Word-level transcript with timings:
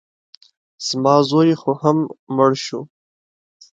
زما 0.87 1.15
زوی 1.29 1.51
خو 1.61 1.71
هم 1.81 1.97
مړ 2.35 2.51
شو. 2.65 2.79